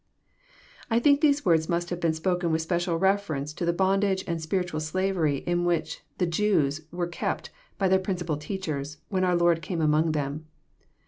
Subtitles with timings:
[0.89, 4.23] I think these words must have been spoken with special ref erence to the bondage
[4.25, 9.35] and spiritnal slavery in which the Jewr were kept by their principal teachers, when our
[9.35, 10.47] Lord came among them.